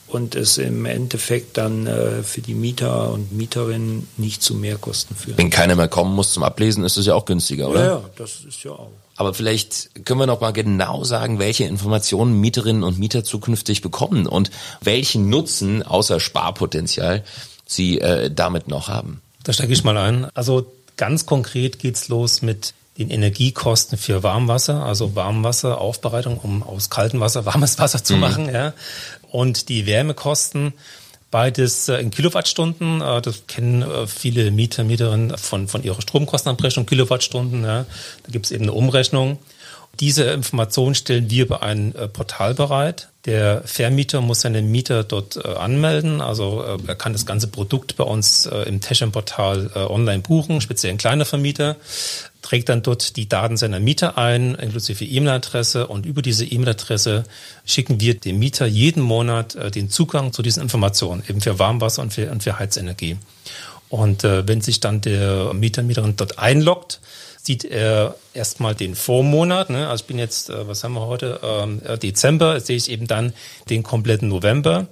und 0.10 0.36
es 0.36 0.58
im 0.58 0.86
Endeffekt 0.86 1.58
dann 1.58 1.88
äh, 1.88 2.24
für 2.24 2.42
die 2.42 2.54
Mieter 2.54 3.12
und 3.12 3.32
Mieterinnen 3.32 4.08
nicht 4.18 4.42
zu 4.42 4.56
Mehrkosten 4.56 5.16
führt. 5.16 5.38
Wenn 5.38 5.50
keiner 5.50 5.76
mehr 5.76 5.88
kommen 5.88 6.16
muss 6.16 6.34
zum 6.34 6.44
Ablesen, 6.44 6.84
ist 6.84 6.98
es 6.98 7.06
ja 7.06 7.16
auch 7.16 7.26
günstiger, 7.26 7.70
oder? 7.70 7.86
Ja, 7.86 8.04
das 8.16 8.42
ist 8.48 8.64
ja 8.64 8.72
auch. 8.72 8.92
Aber 9.16 9.34
vielleicht 9.34 10.06
können 10.06 10.20
wir 10.20 10.28
noch 10.28 10.40
mal 10.40 10.52
genau 10.52 11.04
sagen, 11.04 11.40
welche 11.40 11.66
Informationen 11.66 12.40
Mieterinnen 12.40 12.84
und 12.84 13.00
Mieter 13.00 13.24
zukünftig 13.24 13.82
bekommen 13.82 14.28
und 14.28 14.50
welchen 14.82 15.30
Nutzen 15.30 15.84
außer 15.84 16.20
Sparpotenzial 16.20 17.24
sie 17.66 18.00
äh, 18.00 18.32
damit 18.34 18.68
noch 18.68 18.88
haben. 18.88 19.22
Da 19.44 19.54
steige 19.54 19.74
ich 19.74 19.84
mal 19.84 19.98
ein. 19.98 20.28
Also 20.34 20.72
ganz 20.96 21.26
konkret 21.26 21.80
geht's 21.80 22.08
los 22.08 22.42
mit 22.42 22.74
den 23.00 23.10
Energiekosten 23.10 23.98
für 23.98 24.24
Warmwasser, 24.24 24.84
also 24.84 25.16
Warmwasseraufbereitung, 25.16 26.38
um 26.38 26.62
aus 26.64 26.90
kaltem 26.90 27.22
Wasser 27.22 27.46
warmes 27.46 27.80
Wasser 27.80 28.04
zu 28.04 28.16
mhm. 28.16 28.20
machen, 28.20 28.54
ja. 28.54 28.74
Und 29.32 29.70
die 29.70 29.86
Wärmekosten, 29.86 30.74
beides 31.32 31.88
äh, 31.90 31.98
in 31.98 32.12
Kilowattstunden. 32.12 33.02
Äh, 33.02 33.22
das 33.22 33.48
kennen 33.48 33.82
äh, 33.82 34.08
viele 34.08 34.52
Mieter, 34.52 34.84
Mieterinnen 34.84 35.38
von, 35.38 35.68
von 35.68 35.84
ihrer 35.84 36.02
Stromkostenabrechnung, 36.02 36.86
Kilowattstunden. 36.86 37.64
Ja. 37.64 37.86
Da 38.24 38.32
gibt 38.32 38.46
es 38.46 38.52
eben 38.52 38.64
eine 38.64 38.74
Umrechnung. 38.74 39.38
Diese 40.00 40.24
Information 40.26 40.96
stellen 40.96 41.30
wir 41.30 41.44
über 41.44 41.62
ein 41.62 41.94
Portal 42.14 42.54
bereit. 42.54 43.10
Der 43.26 43.64
Vermieter 43.66 44.22
muss 44.22 44.42
seine 44.42 44.62
Mieter 44.62 45.04
dort 45.04 45.46
anmelden. 45.46 46.22
Also 46.22 46.80
er 46.88 46.96
kann 46.96 47.12
das 47.12 47.26
ganze 47.26 47.48
Produkt 47.48 47.98
bei 47.98 48.06
uns 48.06 48.46
im 48.46 48.80
Techem-Portal 48.80 49.72
online 49.76 50.22
buchen, 50.22 50.62
speziell 50.62 50.94
ein 50.94 50.98
kleiner 50.98 51.26
Vermieter 51.26 51.76
trägt 52.42 52.70
dann 52.70 52.82
dort 52.82 53.16
die 53.16 53.28
Daten 53.28 53.58
seiner 53.58 53.80
Mieter 53.80 54.18
ein, 54.18 54.56
inklusive 54.56 55.04
E-Mail-Adresse 55.06 55.88
und 55.88 56.06
über 56.06 56.22
diese 56.22 56.46
E-Mail-Adresse 56.46 57.24
schicken 57.66 58.00
wir 58.00 58.16
dem 58.16 58.40
Mieter 58.40 58.66
jeden 58.66 59.04
Monat 59.04 59.56
äh, 59.56 59.72
den 59.72 59.90
Zugang 59.90 60.34
zu 60.34 60.42
diesen 60.42 60.64
Informationen, 60.64 61.24
eben 61.28 61.42
für 61.42 61.60
Warmwasser 61.60 62.02
und 62.02 62.14
für, 62.14 62.32
und 62.32 62.44
für 62.44 62.58
Heizenergie. 62.58 63.18
Und 63.90 64.24
äh, 64.24 64.48
wenn 64.48 64.62
sich 64.62 64.80
dann 64.80 65.02
der 65.02 65.54
Mieter, 65.54 65.84
Mieterin 65.84 66.16
dort 66.16 66.40
einloggt, 66.40 67.02
sieht 67.50 67.66
er 67.66 68.14
erstmal 68.36 68.76
den 68.76 68.94
Vormonat. 68.94 69.72
Ne? 69.72 69.88
Also 69.88 70.04
ich 70.04 70.08
bin 70.08 70.20
jetzt, 70.20 70.52
äh, 70.52 70.68
was 70.68 70.84
haben 70.84 70.94
wir 70.94 71.08
heute, 71.08 71.40
ähm, 71.42 71.82
äh, 71.84 71.98
Dezember, 71.98 72.60
sehe 72.60 72.78
ich 72.78 72.92
eben 72.92 73.08
dann 73.08 73.34
den 73.72 73.82
kompletten 73.82 74.28
November. 74.28 74.86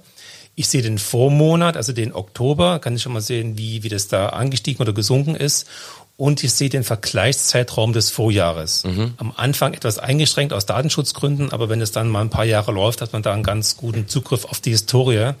Ich 0.56 0.66
sehe 0.66 0.82
den 0.82 0.98
Vormonat, 0.98 1.76
also 1.76 1.92
den 1.92 2.12
Oktober, 2.12 2.80
kann 2.80 2.96
ich 2.96 3.02
schon 3.02 3.12
mal 3.12 3.20
sehen, 3.20 3.56
wie, 3.56 3.84
wie 3.84 3.88
das 3.88 4.08
da 4.08 4.30
angestiegen 4.30 4.82
oder 4.82 4.92
gesunken 4.92 5.36
ist 5.36 5.68
und 6.16 6.42
ich 6.42 6.52
sehe 6.52 6.68
den 6.68 6.82
Vergleichszeitraum 6.82 7.92
des 7.92 8.10
Vorjahres. 8.10 8.82
Mhm. 8.82 9.14
Am 9.18 9.32
Anfang 9.36 9.72
etwas 9.72 10.00
eingeschränkt 10.00 10.52
aus 10.52 10.66
Datenschutzgründen, 10.66 11.52
aber 11.52 11.68
wenn 11.68 11.80
es 11.80 11.92
dann 11.92 12.08
mal 12.08 12.22
ein 12.22 12.30
paar 12.30 12.44
Jahre 12.44 12.72
läuft, 12.72 13.02
hat 13.02 13.12
man 13.12 13.22
da 13.22 13.32
einen 13.32 13.44
ganz 13.44 13.76
guten 13.76 14.08
Zugriff 14.08 14.46
auf 14.46 14.58
die 14.58 14.70
Historie. 14.70 15.34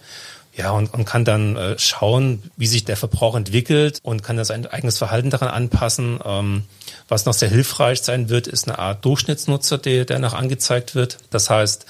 Ja, 0.58 0.72
und, 0.72 0.92
und 0.92 1.04
kann 1.04 1.24
dann 1.24 1.54
äh, 1.54 1.78
schauen, 1.78 2.42
wie 2.56 2.66
sich 2.66 2.84
der 2.84 2.96
Verbrauch 2.96 3.36
entwickelt 3.36 4.00
und 4.02 4.24
kann 4.24 4.36
das 4.36 4.48
sein 4.48 4.66
eigenes 4.66 4.98
Verhalten 4.98 5.30
daran 5.30 5.46
anpassen. 5.46 6.18
Ähm, 6.24 6.64
was 7.06 7.26
noch 7.26 7.32
sehr 7.32 7.48
hilfreich 7.48 8.02
sein 8.02 8.28
wird, 8.28 8.48
ist 8.48 8.66
eine 8.66 8.80
Art 8.80 9.04
Durchschnittsnutzer, 9.04 9.78
der, 9.78 10.04
der 10.04 10.18
noch 10.18 10.34
angezeigt 10.34 10.96
wird. 10.96 11.18
Das 11.30 11.48
heißt, 11.48 11.86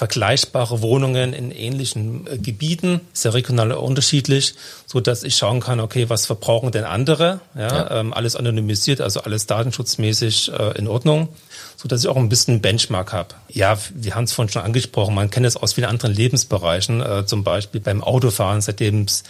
vergleichbare 0.00 0.80
Wohnungen 0.80 1.34
in 1.34 1.50
ähnlichen 1.50 2.26
äh, 2.26 2.38
Gebieten, 2.38 3.02
sehr 3.12 3.34
regional 3.34 3.72
unterschiedlich, 3.72 4.54
so 4.86 4.98
dass 4.98 5.24
ich 5.24 5.36
schauen 5.36 5.60
kann, 5.60 5.78
okay, 5.78 6.08
was 6.08 6.24
verbrauchen 6.24 6.72
denn 6.72 6.84
andere? 6.84 7.40
Ja, 7.54 7.66
ja. 7.68 8.00
Ähm, 8.00 8.14
alles 8.14 8.34
anonymisiert, 8.34 9.02
also 9.02 9.20
alles 9.20 9.44
datenschutzmäßig 9.44 10.52
äh, 10.52 10.78
in 10.78 10.88
Ordnung, 10.88 11.28
so 11.76 11.86
dass 11.86 12.00
ich 12.02 12.08
auch 12.08 12.16
ein 12.16 12.30
bisschen 12.30 12.62
Benchmark 12.62 13.12
habe. 13.12 13.34
Ja, 13.50 13.76
wir 13.94 14.14
haben 14.14 14.24
es 14.24 14.32
vorhin 14.32 14.50
schon 14.50 14.62
angesprochen, 14.62 15.14
man 15.14 15.28
kennt 15.28 15.44
es 15.44 15.58
aus 15.58 15.74
vielen 15.74 15.90
anderen 15.90 16.14
Lebensbereichen, 16.14 17.02
äh, 17.02 17.26
zum 17.26 17.44
Beispiel 17.44 17.82
beim 17.82 18.02
Autofahren, 18.02 18.62
seitdem 18.62 19.02
es 19.02 19.22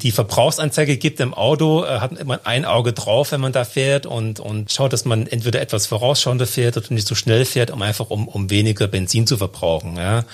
die 0.00 0.10
Verbrauchsanzeige 0.10 0.96
gibt 0.96 1.20
im 1.20 1.34
Auto, 1.34 1.84
äh, 1.84 2.00
hat 2.00 2.24
man 2.24 2.40
ein 2.44 2.64
Auge 2.64 2.92
drauf, 2.92 3.32
wenn 3.32 3.40
man 3.40 3.52
da 3.52 3.64
fährt 3.64 4.06
und, 4.06 4.40
und 4.40 4.72
schaut, 4.72 4.92
dass 4.92 5.04
man 5.04 5.26
entweder 5.26 5.60
etwas 5.60 5.86
vorausschauender 5.86 6.46
fährt 6.46 6.76
oder 6.76 6.86
nicht 6.90 7.06
so 7.06 7.14
schnell 7.14 7.44
fährt, 7.44 7.70
um 7.70 7.82
einfach 7.82 8.10
um, 8.10 8.28
um 8.28 8.50
weniger 8.50 8.88
Benzin 8.88 9.26
zu 9.26 9.36
verbrauchen. 9.36 9.96
Ja. 9.96 10.24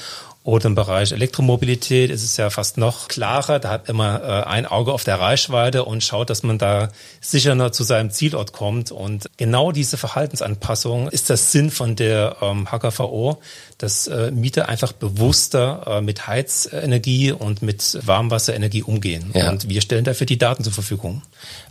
Oder 0.49 0.64
im 0.64 0.75
Bereich 0.75 1.12
Elektromobilität 1.12 2.11
ist 2.11 2.25
es 2.25 2.38
ja 2.38 2.49
fast 2.49 2.78
noch 2.78 3.09
klarer. 3.09 3.59
Da 3.59 3.69
hat 3.69 3.90
immer 3.90 4.23
äh, 4.23 4.49
ein 4.49 4.64
Auge 4.64 4.95
auf 4.95 5.05
der 5.05 5.21
Reichweite 5.21 5.85
und 5.85 6.02
schaut, 6.02 6.31
dass 6.31 6.43
man 6.43 6.57
da 6.57 6.88
sicherer 7.21 7.71
zu 7.71 7.85
seinem 7.85 8.11
Zielort 8.11 8.55
kommt. 8.55 8.90
Und 8.90 9.26
genau 9.37 9.73
diese 9.73 9.99
Verhaltensanpassung 9.99 11.09
ist 11.09 11.28
das 11.28 11.52
Sinn 11.52 11.71
von 11.71 11.97
der 11.97 12.37
ähm, 12.40 12.67
HKVO, 12.73 13.43
dass 13.76 14.07
äh, 14.07 14.31
Mieter 14.31 14.71
einfach 14.71 14.93
bewusster 14.93 15.83
äh, 15.87 16.00
mit 16.00 16.26
Heizenergie 16.26 17.31
und 17.31 17.61
mit 17.61 17.99
Warmwasserenergie 18.07 18.85
umgehen. 18.85 19.31
Ja. 19.35 19.50
Und 19.50 19.69
wir 19.69 19.83
stellen 19.83 20.05
dafür 20.05 20.26
die 20.26 20.38
Daten 20.38 20.64
zur 20.64 20.73
Verfügung. 20.73 21.21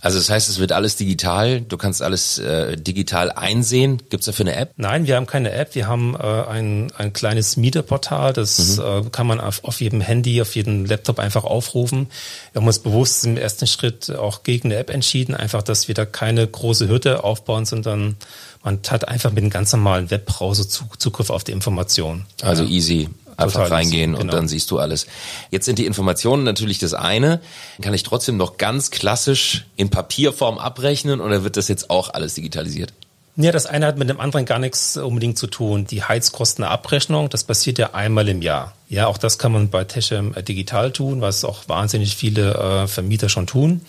Also 0.01 0.19
das 0.19 0.29
heißt, 0.29 0.49
es 0.49 0.59
wird 0.59 0.71
alles 0.71 0.97
digital, 0.97 1.61
du 1.61 1.77
kannst 1.77 2.03
alles 2.03 2.37
äh, 2.37 2.77
digital 2.77 3.31
einsehen. 3.31 3.97
Gibt 4.09 4.21
es 4.21 4.27
dafür 4.27 4.45
eine 4.45 4.55
App? 4.55 4.73
Nein, 4.77 5.07
wir 5.07 5.15
haben 5.15 5.25
keine 5.25 5.51
App. 5.51 5.73
Wir 5.73 5.87
haben 5.87 6.13
äh, 6.13 6.19
ein, 6.19 6.91
ein 6.95 7.11
kleines 7.11 7.57
Mieterportal, 7.57 8.33
das 8.33 8.66
mhm. 8.75 9.07
äh, 9.07 9.09
kann 9.11 9.27
man 9.27 9.39
auf, 9.39 9.63
auf 9.63 9.79
jedem 9.79 10.01
Handy, 10.01 10.41
auf 10.41 10.55
jedem 10.55 10.85
Laptop 10.85 11.19
einfach 11.19 11.45
aufrufen. 11.45 12.07
Wir 12.51 12.61
haben 12.61 12.67
uns 12.67 12.79
bewusst 12.79 13.25
im 13.25 13.37
ersten 13.37 13.67
Schritt 13.67 14.11
auch 14.11 14.43
gegen 14.43 14.69
eine 14.69 14.79
App 14.79 14.89
entschieden, 14.89 15.33
einfach, 15.33 15.63
dass 15.63 15.87
wir 15.87 15.95
da 15.95 16.05
keine 16.05 16.45
große 16.45 16.89
Hürde 16.89 17.23
aufbauen, 17.23 17.65
sondern 17.65 18.17
man 18.63 18.79
hat 18.89 19.07
einfach 19.07 19.31
mit 19.31 19.43
einem 19.43 19.49
ganz 19.49 19.71
normalen 19.71 20.11
Webbrowser 20.11 20.67
Zugriff 20.67 21.29
auf 21.29 21.43
die 21.43 21.53
Informationen. 21.53 22.25
Also 22.41 22.63
easy. 22.63 23.09
Einfach 23.37 23.61
Total 23.63 23.77
reingehen 23.77 24.11
easy, 24.11 24.21
genau. 24.21 24.21
und 24.21 24.33
dann 24.33 24.47
siehst 24.47 24.71
du 24.71 24.79
alles. 24.79 25.05
Jetzt 25.51 25.65
sind 25.65 25.77
die 25.77 25.85
Informationen 25.85 26.43
natürlich 26.43 26.79
das 26.79 26.95
eine. 26.95 27.39
Kann 27.81 27.93
ich 27.93 28.01
trotzdem 28.03 28.35
noch 28.35 28.57
ganz 28.57 28.89
klassisch 28.89 29.65
in 29.75 29.89
Papierform 29.89 30.57
abrechnen 30.57 31.21
oder 31.21 31.43
wird 31.43 31.55
das 31.55 31.67
jetzt 31.67 31.91
auch 31.91 32.09
alles 32.09 32.33
digitalisiert? 32.33 32.93
Ja, 33.39 33.51
das 33.51 33.67
eine 33.67 33.85
hat 33.85 33.99
mit 33.99 34.09
dem 34.09 34.19
anderen 34.19 34.47
gar 34.47 34.57
nichts 34.57 34.97
unbedingt 34.97 35.37
zu 35.37 35.45
tun. 35.45 35.85
Die 35.85 36.03
Heizkostenabrechnung, 36.03 37.29
das 37.29 37.43
passiert 37.43 37.77
ja 37.77 37.93
einmal 37.93 38.27
im 38.29 38.41
Jahr. 38.41 38.73
Ja, 38.89 39.05
auch 39.05 39.19
das 39.19 39.37
kann 39.37 39.51
man 39.51 39.69
bei 39.69 39.83
Techem 39.83 40.33
digital 40.33 40.91
tun, 40.91 41.21
was 41.21 41.45
auch 41.45 41.69
wahnsinnig 41.69 42.15
viele 42.15 42.55
äh, 42.55 42.87
Vermieter 42.87 43.29
schon 43.29 43.45
tun. 43.45 43.81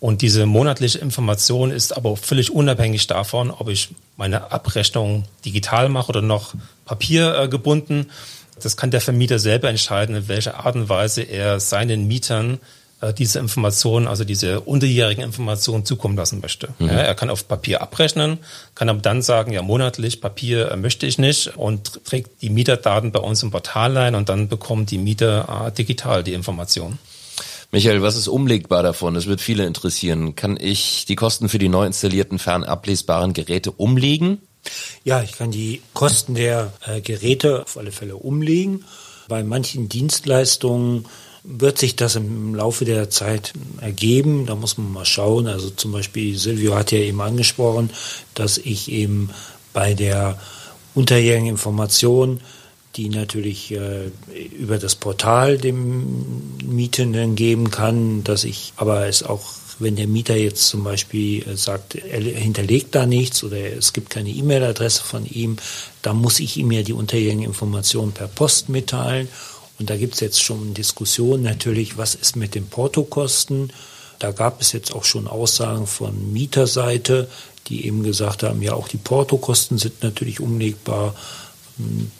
Und 0.00 0.22
diese 0.22 0.44
monatliche 0.44 0.98
Information 0.98 1.70
ist 1.70 1.96
aber 1.96 2.16
völlig 2.16 2.50
unabhängig 2.50 3.06
davon, 3.06 3.52
ob 3.52 3.68
ich 3.68 3.90
meine 4.16 4.50
Abrechnung 4.50 5.24
digital 5.44 5.88
mache 5.88 6.08
oder 6.08 6.22
noch 6.22 6.54
papiergebunden. 6.84 8.10
Das 8.60 8.76
kann 8.76 8.90
der 8.90 9.00
Vermieter 9.00 9.38
selber 9.38 9.68
entscheiden, 9.68 10.16
in 10.16 10.26
welcher 10.26 10.64
Art 10.66 10.74
und 10.74 10.88
Weise 10.88 11.22
er 11.22 11.60
seinen 11.60 12.08
Mietern 12.08 12.54
äh, 12.54 12.58
diese 13.16 13.38
Informationen, 13.38 14.06
also 14.06 14.24
diese 14.24 14.60
unterjährigen 14.60 15.24
Informationen 15.24 15.84
zukommen 15.84 16.16
lassen 16.16 16.40
möchte. 16.40 16.68
Mhm. 16.78 16.86
Ja, 16.86 16.92
er 16.94 17.14
kann 17.14 17.30
auf 17.30 17.48
Papier 17.48 17.80
abrechnen, 17.80 18.38
kann 18.74 18.88
aber 18.88 19.00
dann 19.00 19.22
sagen, 19.22 19.52
ja, 19.52 19.62
monatlich 19.62 20.20
Papier 20.20 20.70
äh, 20.70 20.76
möchte 20.76 21.06
ich 21.06 21.18
nicht 21.18 21.56
und 21.56 22.04
trägt 22.04 22.42
die 22.42 22.50
Mieterdaten 22.50 23.12
bei 23.12 23.20
uns 23.20 23.42
im 23.42 23.50
Portal 23.50 23.96
ein 23.96 24.14
und 24.14 24.28
dann 24.28 24.48
bekommen 24.48 24.86
die 24.86 24.98
Mieter 24.98 25.66
äh, 25.66 25.72
digital 25.72 26.22
die 26.22 26.34
Informationen. 26.34 26.98
Michael, 27.72 28.02
was 28.02 28.16
ist 28.16 28.26
umlegbar 28.26 28.82
davon? 28.82 29.14
Das 29.14 29.26
wird 29.26 29.40
viele 29.40 29.64
interessieren. 29.64 30.34
Kann 30.34 30.58
ich 30.60 31.04
die 31.06 31.14
Kosten 31.14 31.48
für 31.48 31.58
die 31.58 31.68
neu 31.68 31.86
installierten 31.86 32.38
fernablesbaren 32.40 33.32
Geräte 33.32 33.70
umlegen? 33.70 34.38
Ja, 35.04 35.22
ich 35.22 35.32
kann 35.32 35.52
die 35.52 35.80
Kosten 35.94 36.34
der 36.34 36.72
äh, 36.86 37.00
Geräte 37.00 37.62
auf 37.62 37.78
alle 37.78 37.92
Fälle 37.92 38.16
umlegen. 38.16 38.84
Bei 39.28 39.44
manchen 39.44 39.88
Dienstleistungen 39.88 41.06
wird 41.42 41.78
sich 41.78 41.96
das 41.96 42.16
im 42.16 42.54
Laufe 42.54 42.84
der 42.84 43.10
Zeit 43.10 43.52
ergeben. 43.80 44.46
Da 44.46 44.54
muss 44.54 44.78
man 44.78 44.92
mal 44.92 45.04
schauen. 45.04 45.46
Also 45.46 45.70
zum 45.70 45.92
Beispiel 45.92 46.36
Silvio 46.36 46.74
hat 46.74 46.92
ja 46.92 46.98
eben 46.98 47.20
angesprochen, 47.20 47.90
dass 48.34 48.58
ich 48.58 48.90
eben 48.90 49.30
bei 49.72 49.94
der 49.94 50.38
unterjährigen 50.94 51.46
Information 51.46 52.40
die 52.96 53.08
natürlich 53.08 53.72
äh, 53.72 54.10
über 54.58 54.78
das 54.78 54.96
Portal 54.96 55.58
dem 55.58 56.56
Mietenden 56.64 57.36
geben 57.36 57.70
kann, 57.70 58.24
dass 58.24 58.44
ich 58.44 58.72
aber 58.76 59.06
es 59.06 59.22
auch, 59.22 59.44
wenn 59.78 59.96
der 59.96 60.08
Mieter 60.08 60.36
jetzt 60.36 60.66
zum 60.66 60.82
Beispiel 60.82 61.48
äh, 61.48 61.56
sagt, 61.56 61.94
er 61.94 62.20
hinterlegt 62.20 62.94
da 62.94 63.06
nichts 63.06 63.44
oder 63.44 63.58
es 63.58 63.92
gibt 63.92 64.10
keine 64.10 64.30
E-Mail-Adresse 64.30 65.04
von 65.04 65.24
ihm, 65.24 65.56
dann 66.02 66.16
muss 66.16 66.40
ich 66.40 66.56
ihm 66.56 66.72
ja 66.72 66.82
die 66.82 66.92
unterjährigen 66.92 67.44
Informationen 67.44 68.12
per 68.12 68.26
Post 68.26 68.68
mitteilen. 68.68 69.28
Und 69.80 69.88
da 69.88 69.96
gibt 69.96 70.14
es 70.14 70.20
jetzt 70.20 70.42
schon 70.42 70.74
Diskussionen 70.74 71.42
natürlich, 71.42 71.96
was 71.96 72.14
ist 72.14 72.36
mit 72.36 72.54
den 72.54 72.66
Portokosten? 72.66 73.72
Da 74.18 74.30
gab 74.30 74.60
es 74.60 74.72
jetzt 74.72 74.94
auch 74.94 75.04
schon 75.04 75.26
Aussagen 75.26 75.86
von 75.86 76.34
Mieterseite, 76.34 77.28
die 77.68 77.86
eben 77.86 78.02
gesagt 78.02 78.42
haben, 78.42 78.60
ja, 78.60 78.74
auch 78.74 78.88
die 78.88 78.98
Portokosten 78.98 79.78
sind 79.78 80.02
natürlich 80.02 80.38
umlegbar. 80.38 81.14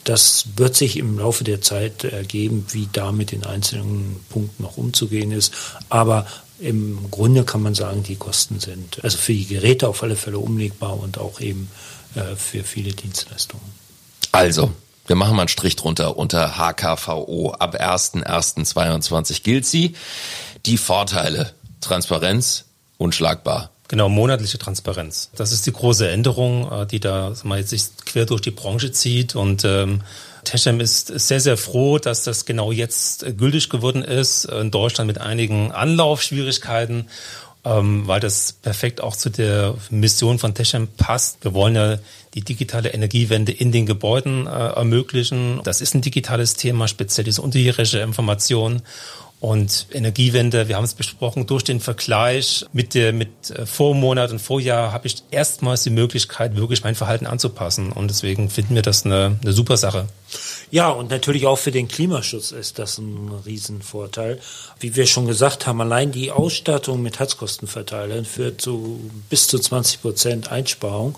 Das 0.05 0.47
wird 0.55 0.75
sich 0.75 0.97
im 0.97 1.19
Laufe 1.19 1.43
der 1.43 1.61
Zeit 1.61 2.03
ergeben, 2.03 2.65
wie 2.71 2.89
da 2.91 3.11
mit 3.11 3.31
den 3.31 3.45
einzelnen 3.45 4.19
Punkten 4.29 4.63
noch 4.63 4.77
umzugehen 4.77 5.31
ist. 5.31 5.53
Aber 5.87 6.25
im 6.57 7.11
Grunde 7.11 7.43
kann 7.43 7.61
man 7.61 7.75
sagen, 7.75 8.01
die 8.01 8.15
Kosten 8.15 8.59
sind 8.59 9.03
also 9.03 9.19
für 9.19 9.33
die 9.33 9.45
Geräte 9.45 9.87
auf 9.87 10.01
alle 10.01 10.15
Fälle 10.15 10.39
umlegbar 10.39 10.99
und 10.99 11.19
auch 11.19 11.39
eben 11.39 11.69
äh, 12.15 12.35
für 12.35 12.63
viele 12.63 12.93
Dienstleistungen. 12.93 13.65
Also, 14.31 14.71
wir 15.11 15.17
machen 15.17 15.35
mal 15.35 15.41
einen 15.41 15.49
Strich 15.49 15.75
drunter 15.75 16.15
unter 16.15 16.55
HKVO. 16.55 17.51
Ab 17.59 17.75
1.1.22 17.75 19.43
gilt 19.43 19.65
sie. 19.65 19.93
Die 20.65 20.77
Vorteile, 20.77 21.51
Transparenz, 21.81 22.63
unschlagbar. 22.97 23.71
Genau, 23.89 24.07
monatliche 24.07 24.57
Transparenz. 24.57 25.29
Das 25.35 25.51
ist 25.51 25.67
die 25.67 25.73
große 25.73 26.09
Änderung, 26.09 26.71
äh, 26.71 26.87
die 26.87 27.01
da 27.01 27.33
mal 27.43 27.59
jetzt 27.59 27.71
sich 27.71 27.87
quer 28.05 28.25
durch 28.25 28.39
die 28.39 28.51
Branche 28.51 28.93
zieht. 28.93 29.35
Und 29.35 29.65
ähm, 29.65 30.01
Techem 30.45 30.79
ist 30.79 31.07
sehr, 31.07 31.41
sehr 31.41 31.57
froh, 31.57 31.97
dass 31.97 32.23
das 32.23 32.45
genau 32.45 32.71
jetzt 32.71 33.25
gültig 33.37 33.69
geworden 33.69 34.05
ist. 34.05 34.45
In 34.45 34.71
Deutschland 34.71 35.07
mit 35.07 35.19
einigen 35.19 35.73
Anlaufschwierigkeiten 35.73 37.09
ähm, 37.63 38.07
weil 38.07 38.19
das 38.19 38.53
perfekt 38.53 39.01
auch 39.01 39.15
zu 39.15 39.29
der 39.29 39.75
Mission 39.89 40.39
von 40.39 40.53
Techem 40.53 40.87
passt. 40.87 41.43
Wir 41.43 41.53
wollen 41.53 41.75
ja 41.75 41.97
die 42.33 42.41
digitale 42.41 42.89
Energiewende 42.89 43.51
in 43.51 43.71
den 43.71 43.85
Gebäuden 43.85 44.47
äh, 44.47 44.49
ermöglichen. 44.49 45.61
Das 45.63 45.81
ist 45.81 45.93
ein 45.93 46.01
digitales 46.01 46.55
Thema, 46.55 46.87
speziell 46.87 47.25
diese 47.25 47.41
unterjährige 47.41 47.99
Information. 47.99 48.81
Und 49.41 49.87
Energiewende, 49.91 50.67
wir 50.67 50.75
haben 50.75 50.83
es 50.83 50.93
besprochen, 50.93 51.47
durch 51.47 51.63
den 51.63 51.79
Vergleich 51.79 52.63
mit 52.73 52.93
der 52.93 53.11
mit 53.11 53.49
äh, 53.49 53.65
Vormonat 53.65 54.31
und 54.31 54.37
Vorjahr 54.37 54.93
habe 54.93 55.07
ich 55.07 55.23
erstmals 55.31 55.81
die 55.81 55.89
Möglichkeit, 55.89 56.55
wirklich 56.55 56.83
mein 56.83 56.93
Verhalten 56.93 57.25
anzupassen. 57.25 57.91
Und 57.91 58.09
deswegen 58.09 58.51
finden 58.51 58.75
wir 58.75 58.83
das 58.83 59.03
eine, 59.03 59.39
eine 59.41 59.51
super 59.51 59.77
Sache. 59.77 60.05
Ja, 60.69 60.89
und 60.89 61.09
natürlich 61.09 61.47
auch 61.47 61.57
für 61.57 61.71
den 61.71 61.87
Klimaschutz 61.87 62.51
ist 62.51 62.77
das 62.77 62.99
ein 62.99 63.31
Riesenvorteil. 63.43 64.39
Wie 64.79 64.95
wir 64.95 65.07
schon 65.07 65.25
gesagt 65.25 65.65
haben, 65.65 65.81
allein 65.81 66.11
die 66.11 66.29
Ausstattung 66.29 67.01
mit 67.01 67.19
Heizkostenverteilern 67.19 68.25
führt 68.25 68.61
zu 68.61 69.09
bis 69.31 69.47
zu 69.47 69.57
20 69.57 70.03
Prozent 70.03 70.51
Einsparung 70.51 71.17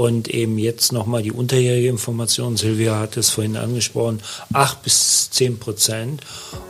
und 0.00 0.28
eben 0.28 0.56
jetzt 0.56 0.94
nochmal 0.94 1.22
die 1.22 1.30
unterjährige 1.30 1.88
Information, 1.88 2.56
Silvia 2.56 2.98
hat 2.98 3.18
es 3.18 3.28
vorhin 3.28 3.58
angesprochen, 3.58 4.20
acht 4.54 4.82
bis 4.82 5.28
zehn 5.28 5.58
Prozent. 5.58 6.22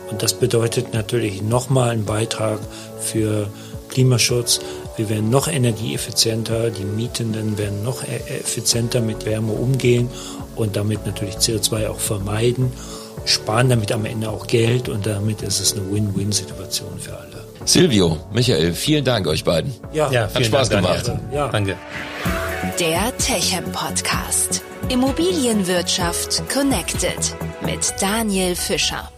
Und 0.09 0.21
das 0.21 0.33
bedeutet 0.33 0.93
natürlich 0.93 1.41
nochmal 1.41 1.91
einen 1.91 2.03
Beitrag 2.03 2.59
für 2.99 3.47
Klimaschutz. 3.87 4.59
Wir 4.97 5.07
werden 5.07 5.29
noch 5.29 5.47
energieeffizienter, 5.47 6.71
die 6.71 6.83
Mietenden 6.83 7.57
werden 7.57 7.85
noch 7.85 8.03
e-, 8.03 8.39
effizienter 8.41 8.99
mit 8.99 9.25
Wärme 9.25 9.53
umgehen 9.53 10.09
und 10.57 10.75
damit 10.75 11.05
natürlich 11.05 11.35
CO2 11.35 11.87
auch 11.87 12.01
vermeiden, 12.01 12.73
sparen 13.23 13.69
damit 13.69 13.93
am 13.93 14.03
Ende 14.03 14.29
auch 14.29 14.45
Geld 14.45 14.89
und 14.89 15.05
damit 15.05 15.41
ist 15.41 15.61
es 15.61 15.71
eine 15.71 15.89
Win-Win-Situation 15.89 16.99
für 16.99 17.15
alle. 17.15 17.45
Silvio, 17.63 18.17
Michael, 18.33 18.73
vielen 18.73 19.05
Dank 19.05 19.25
euch 19.25 19.45
beiden. 19.45 19.73
Ja, 19.93 20.11
ja 20.11 20.23
hat 20.23 20.45
Spaß 20.45 20.67
Dank, 20.67 20.85
gemacht. 20.85 21.11
Ja. 21.33 21.47
Danke. 21.47 21.77
Der 22.79 23.15
Techem 23.17 23.71
Podcast. 23.71 24.61
Immobilienwirtschaft 24.89 26.47
connected 26.49 27.17
mit 27.63 27.93
Daniel 27.99 28.55
Fischer. 28.55 29.09